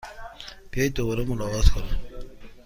بیایید 0.71 0.93
دوباره 0.93 1.23
ملاقات 1.23 1.69
کنیم! 1.69 1.95